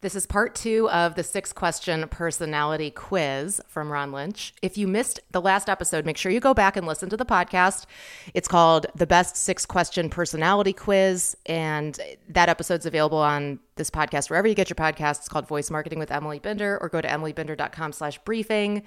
This 0.00 0.14
is 0.14 0.26
part 0.26 0.54
two 0.54 0.88
of 0.90 1.16
the 1.16 1.24
six 1.24 1.52
question 1.52 2.06
personality 2.08 2.88
quiz 2.92 3.60
from 3.66 3.90
Ron 3.90 4.12
Lynch. 4.12 4.54
If 4.62 4.78
you 4.78 4.86
missed 4.86 5.18
the 5.32 5.40
last 5.40 5.68
episode, 5.68 6.06
make 6.06 6.16
sure 6.16 6.30
you 6.30 6.38
go 6.38 6.54
back 6.54 6.76
and 6.76 6.86
listen 6.86 7.08
to 7.08 7.16
the 7.16 7.26
podcast. 7.26 7.84
It's 8.32 8.46
called 8.46 8.86
The 8.94 9.08
Best 9.08 9.36
Six 9.36 9.66
Question 9.66 10.08
Personality 10.08 10.72
Quiz. 10.72 11.36
And 11.46 11.98
that 12.28 12.48
episode's 12.48 12.86
available 12.86 13.18
on 13.18 13.58
this 13.74 13.90
podcast 13.90 14.30
wherever 14.30 14.46
you 14.46 14.54
get 14.54 14.70
your 14.70 14.76
podcasts. 14.76 15.18
It's 15.18 15.28
called 15.28 15.48
Voice 15.48 15.68
Marketing 15.68 15.98
with 15.98 16.12
Emily 16.12 16.38
Binder 16.38 16.78
or 16.80 16.88
go 16.88 17.00
to 17.00 17.08
emilybinder.com 17.08 17.90
slash 17.90 18.18
briefing. 18.18 18.84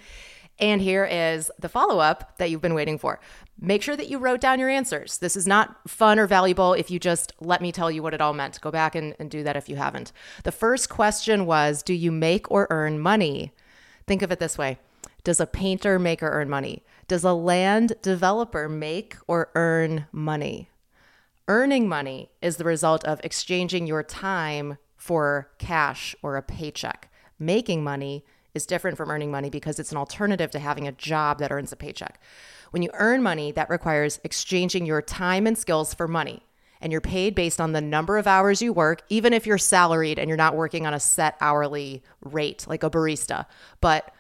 And 0.60 0.82
here 0.82 1.06
is 1.06 1.50
the 1.58 1.70
follow 1.70 2.00
up 2.00 2.38
that 2.38 2.52
you've 2.52 2.62
been 2.62 2.76
waiting 2.76 3.00
for. 3.00 3.20
Make 3.60 3.82
sure 3.82 3.96
that 3.96 4.10
you 4.10 4.20
wrote 4.20 4.42
down 4.42 4.60
your 4.60 4.70
answers. 4.70 5.18
This 5.18 5.36
is 5.36 5.48
not 5.48 5.90
fun 5.90 6.20
or 6.20 6.28
valuable 6.28 6.74
if 6.74 6.92
you 6.92 7.00
just 7.00 7.34
let 7.40 7.62
me 7.62 7.72
tell 7.72 7.90
you 7.90 8.04
what 8.04 8.14
it 8.14 8.22
all 8.22 8.34
meant. 8.34 8.62
Go 8.62 8.72
back 8.72 8.96
and, 8.96 9.16
and 9.20 9.30
do 9.30 9.44
that 9.44 9.56
if 9.56 9.70
you 9.70 9.76
haven't. 9.76 10.12
The 10.44 10.52
first 10.52 10.90
question 10.90 11.46
was 11.46 11.82
Do 11.82 11.94
you 11.94 12.12
make 12.12 12.50
or 12.52 12.68
earn 12.70 13.00
money? 13.00 13.54
Think 14.08 14.22
of 14.22 14.32
it 14.32 14.40
this 14.40 14.58
way 14.58 14.78
Does 15.24 15.40
a 15.40 15.48
painter 15.48 15.98
make 15.98 16.22
or 16.22 16.30
earn 16.30 16.50
money? 16.50 16.84
Does 17.08 17.24
a 17.24 17.34
land 17.34 17.94
developer 18.02 18.70
make 18.70 19.18
or 19.28 19.50
earn 19.56 20.06
money? 20.12 20.70
Earning 21.48 21.90
money 21.90 22.30
is 22.42 22.58
the 22.58 22.64
result 22.64 23.04
of 23.04 23.20
exchanging 23.24 23.88
your 23.88 24.04
time 24.04 24.78
for 24.96 25.52
cash 25.58 26.16
or 26.22 26.38
a 26.38 26.44
paycheck. 26.44 27.12
Making 27.40 27.84
money 27.84 28.24
is 28.54 28.66
different 28.66 28.98
from 28.98 29.10
earning 29.10 29.32
money 29.32 29.50
because 29.50 29.80
it's 29.80 29.92
an 29.92 29.98
alternative 29.98 30.52
to 30.52 30.60
having 30.60 30.88
a 30.88 30.92
job 30.92 31.40
that 31.40 31.52
earns 31.52 31.72
a 31.72 31.76
paycheck. 31.76 32.20
When 32.72 32.84
you 32.84 32.90
earn 32.94 33.22
money, 33.22 33.52
that 33.52 33.70
requires 33.70 34.20
exchanging 34.24 34.86
your 34.86 35.02
time 35.02 35.48
and 35.48 35.58
skills 35.58 35.94
for 35.94 36.08
money. 36.08 36.44
And 36.80 36.92
you're 36.92 37.02
paid 37.02 37.36
based 37.36 37.62
on 37.62 37.74
the 37.74 37.82
number 37.82 38.18
of 38.18 38.28
hours 38.28 38.62
you 38.62 38.74
work, 38.74 39.04
even 39.10 39.34
if 39.34 39.46
you're 39.46 39.58
salaried 39.58 40.18
and 40.18 40.28
you're 40.28 40.38
not 40.38 40.56
working 40.56 40.88
on 40.88 40.94
a 40.94 41.00
set 41.00 41.38
hourly 41.40 42.02
rate 42.22 42.66
like 42.68 42.84
a 42.84 42.90
barista. 42.90 43.46
But 43.82 44.12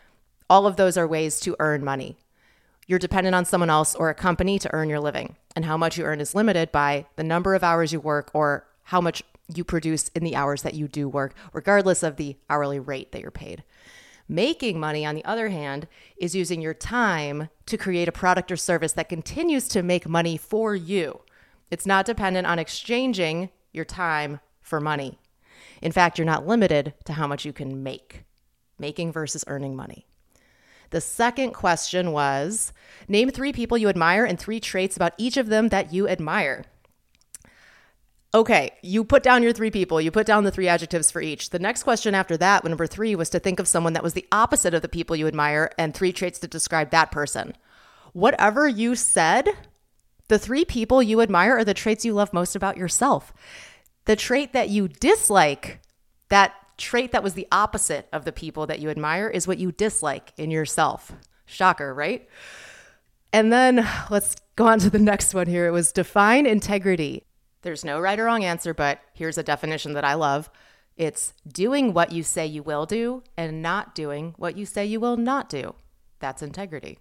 all 0.49 0.67
of 0.67 0.75
those 0.75 0.97
are 0.97 1.07
ways 1.07 1.39
to 1.41 1.55
earn 1.59 1.83
money. 1.83 2.17
You're 2.87 2.99
dependent 2.99 3.35
on 3.35 3.45
someone 3.45 3.69
else 3.69 3.95
or 3.95 4.09
a 4.09 4.13
company 4.13 4.59
to 4.59 4.73
earn 4.73 4.89
your 4.89 4.99
living. 4.99 5.37
And 5.55 5.65
how 5.65 5.77
much 5.77 5.97
you 5.97 6.03
earn 6.03 6.21
is 6.21 6.35
limited 6.35 6.71
by 6.71 7.07
the 7.15 7.23
number 7.23 7.55
of 7.55 7.63
hours 7.63 7.93
you 7.93 7.99
work 7.99 8.29
or 8.33 8.67
how 8.83 9.01
much 9.01 9.23
you 9.53 9.63
produce 9.63 10.09
in 10.09 10.23
the 10.23 10.35
hours 10.35 10.61
that 10.61 10.73
you 10.73 10.87
do 10.87 11.09
work, 11.09 11.33
regardless 11.53 12.03
of 12.03 12.17
the 12.17 12.37
hourly 12.49 12.79
rate 12.79 13.11
that 13.11 13.21
you're 13.21 13.31
paid. 13.31 13.63
Making 14.31 14.79
money, 14.79 15.05
on 15.05 15.13
the 15.13 15.25
other 15.25 15.49
hand, 15.49 15.89
is 16.15 16.33
using 16.33 16.61
your 16.61 16.73
time 16.73 17.49
to 17.65 17.77
create 17.77 18.07
a 18.07 18.13
product 18.13 18.49
or 18.49 18.55
service 18.55 18.93
that 18.93 19.09
continues 19.09 19.67
to 19.67 19.83
make 19.83 20.07
money 20.07 20.37
for 20.37 20.73
you. 20.73 21.19
It's 21.69 21.85
not 21.85 22.05
dependent 22.05 22.47
on 22.47 22.57
exchanging 22.57 23.49
your 23.73 23.83
time 23.83 24.39
for 24.61 24.79
money. 24.79 25.19
In 25.81 25.91
fact, 25.91 26.17
you're 26.17 26.23
not 26.23 26.47
limited 26.47 26.93
to 27.03 27.11
how 27.11 27.27
much 27.27 27.43
you 27.43 27.51
can 27.51 27.83
make, 27.83 28.23
making 28.79 29.11
versus 29.11 29.43
earning 29.47 29.75
money. 29.75 30.05
The 30.91 31.01
second 31.01 31.51
question 31.51 32.13
was 32.13 32.71
name 33.09 33.31
three 33.31 33.51
people 33.51 33.77
you 33.77 33.89
admire 33.89 34.23
and 34.23 34.39
three 34.39 34.61
traits 34.61 34.95
about 34.95 35.13
each 35.17 35.35
of 35.35 35.47
them 35.47 35.67
that 35.69 35.91
you 35.91 36.07
admire. 36.07 36.63
Okay, 38.33 38.71
you 38.81 39.03
put 39.03 39.23
down 39.23 39.43
your 39.43 39.51
three 39.51 39.71
people, 39.71 39.99
you 39.99 40.09
put 40.09 40.25
down 40.25 40.45
the 40.45 40.51
three 40.51 40.69
adjectives 40.69 41.11
for 41.11 41.21
each. 41.21 41.49
The 41.49 41.59
next 41.59 41.83
question 41.83 42.15
after 42.15 42.37
that, 42.37 42.63
number 42.63 42.87
three, 42.87 43.13
was 43.13 43.29
to 43.31 43.39
think 43.39 43.59
of 43.59 43.67
someone 43.67 43.91
that 43.93 44.03
was 44.03 44.13
the 44.13 44.27
opposite 44.31 44.73
of 44.73 44.81
the 44.81 44.87
people 44.87 45.17
you 45.17 45.27
admire 45.27 45.69
and 45.77 45.93
three 45.93 46.13
traits 46.13 46.39
to 46.39 46.47
describe 46.47 46.91
that 46.91 47.11
person. 47.11 47.53
Whatever 48.13 48.69
you 48.69 48.95
said, 48.95 49.49
the 50.29 50.39
three 50.39 50.63
people 50.63 51.03
you 51.03 51.19
admire 51.19 51.57
are 51.57 51.65
the 51.65 51.73
traits 51.73 52.05
you 52.05 52.13
love 52.13 52.31
most 52.31 52.55
about 52.55 52.77
yourself. 52.77 53.33
The 54.05 54.15
trait 54.15 54.53
that 54.53 54.69
you 54.69 54.87
dislike, 54.87 55.81
that 56.29 56.53
trait 56.77 57.11
that 57.11 57.23
was 57.23 57.33
the 57.33 57.47
opposite 57.51 58.07
of 58.13 58.23
the 58.23 58.31
people 58.31 58.65
that 58.67 58.79
you 58.79 58.89
admire, 58.89 59.27
is 59.27 59.45
what 59.45 59.57
you 59.57 59.73
dislike 59.73 60.31
in 60.37 60.51
yourself. 60.51 61.11
Shocker, 61.45 61.93
right? 61.93 62.29
And 63.33 63.51
then 63.51 63.85
let's 64.09 64.37
go 64.55 64.67
on 64.67 64.79
to 64.79 64.89
the 64.89 64.99
next 65.11 65.33
one 65.33 65.47
here. 65.47 65.67
It 65.67 65.71
was 65.71 65.91
define 65.91 66.45
integrity. 66.45 67.25
There's 67.61 67.85
no 67.85 67.99
right 67.99 68.19
or 68.19 68.25
wrong 68.25 68.43
answer, 68.43 68.73
but 68.73 68.99
here's 69.13 69.37
a 69.37 69.43
definition 69.43 69.93
that 69.93 70.05
I 70.05 70.15
love 70.15 70.49
it's 70.97 71.33
doing 71.47 71.93
what 71.93 72.11
you 72.11 72.21
say 72.21 72.45
you 72.45 72.61
will 72.61 72.85
do 72.85 73.23
and 73.37 73.61
not 73.61 73.95
doing 73.95 74.33
what 74.37 74.57
you 74.57 74.65
say 74.65 74.85
you 74.85 74.99
will 74.99 75.17
not 75.17 75.49
do. 75.49 75.73
That's 76.19 76.41
integrity. 76.41 76.99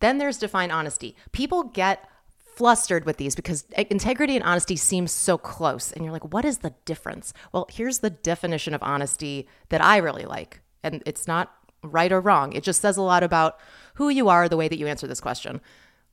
Then 0.00 0.18
there's 0.18 0.38
define 0.38 0.70
honesty. 0.70 1.16
People 1.32 1.64
get 1.64 2.08
flustered 2.56 3.04
with 3.04 3.16
these 3.16 3.34
because 3.34 3.64
integrity 3.90 4.34
and 4.36 4.44
honesty 4.44 4.76
seem 4.76 5.06
so 5.06 5.36
close. 5.36 5.92
And 5.92 6.04
you're 6.04 6.12
like, 6.12 6.32
what 6.32 6.44
is 6.44 6.58
the 6.58 6.74
difference? 6.84 7.32
Well, 7.52 7.66
here's 7.70 7.98
the 7.98 8.10
definition 8.10 8.74
of 8.74 8.82
honesty 8.82 9.48
that 9.70 9.82
I 9.82 9.96
really 9.96 10.24
like. 10.24 10.60
And 10.82 11.02
it's 11.04 11.26
not 11.26 11.52
right 11.82 12.12
or 12.12 12.20
wrong, 12.20 12.52
it 12.52 12.64
just 12.64 12.80
says 12.80 12.96
a 12.96 13.02
lot 13.02 13.22
about 13.22 13.58
who 13.94 14.08
you 14.08 14.28
are, 14.28 14.48
the 14.48 14.56
way 14.56 14.68
that 14.68 14.78
you 14.78 14.86
answer 14.86 15.06
this 15.06 15.20
question. 15.20 15.60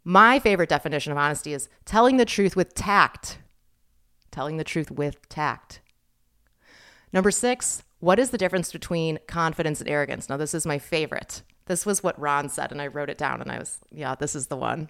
My 0.04 0.38
favorite 0.38 0.70
definition 0.70 1.12
of 1.12 1.18
honesty 1.18 1.54
is 1.54 1.70
telling 1.86 2.18
the 2.18 2.26
truth 2.26 2.56
with 2.56 2.76
tact 2.76 3.40
telling 4.34 4.58
the 4.58 4.64
truth 4.66 4.92
with 4.92 5.30
tact. 5.30 5.80
Number 7.14 7.32
six, 7.32 7.84
what 8.00 8.20
is 8.20 8.32
the 8.32 8.38
difference 8.38 8.72
between 8.72 9.20
confidence 9.28 9.80
and 9.80 9.90
arrogance? 9.90 10.28
Now, 10.28 10.36
this 10.36 10.54
is 10.54 10.66
my 10.66 10.80
favorite. 10.80 11.44
This 11.68 11.86
was 11.86 12.04
what 12.04 12.20
Ron 12.20 12.50
said, 12.50 12.72
and 12.72 12.82
I 12.82 12.88
wrote 12.88 13.10
it 13.10 13.18
down, 13.18 13.40
and 13.40 13.50
I 13.50 13.60
was, 13.60 13.80
yeah, 13.92 14.16
this 14.16 14.36
is 14.36 14.48
the 14.48 14.58
one. 14.58 14.90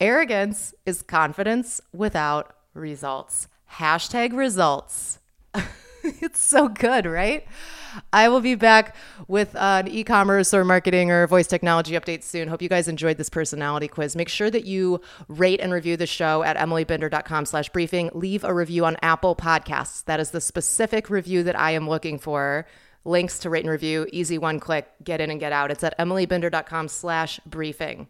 Arrogance 0.00 0.72
is 0.86 1.02
confidence 1.02 1.82
without 1.92 2.56
results. 2.72 3.48
Hashtag 3.72 4.32
results. 4.32 5.18
it's 6.20 6.40
so 6.40 6.68
good, 6.68 7.06
right? 7.06 7.46
I 8.12 8.28
will 8.28 8.40
be 8.40 8.54
back 8.54 8.94
with 9.28 9.54
an 9.56 9.88
e 9.88 10.04
commerce 10.04 10.54
or 10.54 10.64
marketing 10.64 11.10
or 11.10 11.26
voice 11.26 11.46
technology 11.46 11.94
update 11.94 12.22
soon. 12.22 12.48
Hope 12.48 12.62
you 12.62 12.68
guys 12.68 12.88
enjoyed 12.88 13.16
this 13.16 13.28
personality 13.28 13.88
quiz. 13.88 14.14
Make 14.16 14.28
sure 14.28 14.50
that 14.50 14.64
you 14.64 15.00
rate 15.28 15.60
and 15.60 15.72
review 15.72 15.96
the 15.96 16.06
show 16.06 16.42
at 16.42 16.56
emilybinder.com 16.56 17.46
slash 17.46 17.68
briefing. 17.70 18.10
Leave 18.14 18.44
a 18.44 18.54
review 18.54 18.84
on 18.84 18.96
Apple 19.02 19.34
Podcasts. 19.34 20.04
That 20.04 20.20
is 20.20 20.30
the 20.30 20.40
specific 20.40 21.10
review 21.10 21.42
that 21.42 21.58
I 21.58 21.72
am 21.72 21.88
looking 21.88 22.18
for. 22.18 22.66
Links 23.04 23.38
to 23.40 23.50
rate 23.50 23.64
and 23.64 23.70
review, 23.70 24.06
easy 24.12 24.36
one 24.36 24.60
click, 24.60 24.86
get 25.02 25.20
in 25.20 25.30
and 25.30 25.40
get 25.40 25.52
out. 25.52 25.70
It's 25.70 25.82
at 25.82 25.98
emilybinder.com 25.98 26.88
slash 26.88 27.40
briefing. 27.46 28.08